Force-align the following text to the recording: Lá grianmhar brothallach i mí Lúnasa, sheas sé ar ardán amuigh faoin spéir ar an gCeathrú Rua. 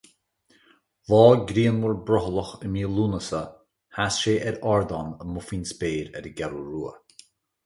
Lá 1.15 1.25
grianmhar 1.49 1.91
brothallach 2.07 2.53
i 2.65 2.71
mí 2.77 2.83
Lúnasa, 2.93 3.43
sheas 3.93 4.19
sé 4.23 4.35
ar 4.53 4.57
ardán 4.73 5.13
amuigh 5.27 5.47
faoin 5.51 5.69
spéir 5.75 6.11
ar 6.17 6.25
an 6.25 6.33
gCeathrú 6.41 6.65
Rua. 6.73 6.93